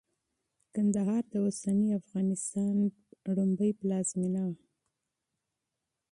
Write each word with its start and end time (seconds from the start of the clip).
کندهار 0.73 1.23
د 1.31 1.33
معاصر 1.43 1.77
افغانستان 2.01 2.75
لومړنۍ 3.35 3.71
پلازمېنه 3.79 4.43
وه. 4.51 4.55